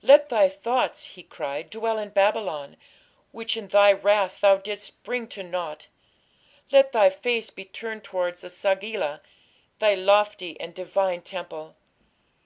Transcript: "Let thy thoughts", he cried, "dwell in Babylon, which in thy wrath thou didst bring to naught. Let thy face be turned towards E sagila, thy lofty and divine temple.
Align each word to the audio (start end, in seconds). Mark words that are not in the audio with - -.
"Let 0.00 0.30
thy 0.30 0.48
thoughts", 0.48 1.04
he 1.04 1.22
cried, 1.22 1.68
"dwell 1.68 1.98
in 1.98 2.08
Babylon, 2.08 2.78
which 3.32 3.54
in 3.54 3.68
thy 3.68 3.92
wrath 3.92 4.40
thou 4.40 4.56
didst 4.56 5.02
bring 5.02 5.28
to 5.28 5.42
naught. 5.42 5.88
Let 6.72 6.92
thy 6.92 7.10
face 7.10 7.50
be 7.50 7.66
turned 7.66 8.02
towards 8.02 8.42
E 8.42 8.46
sagila, 8.48 9.20
thy 9.78 9.94
lofty 9.94 10.58
and 10.58 10.72
divine 10.72 11.20
temple. 11.20 11.76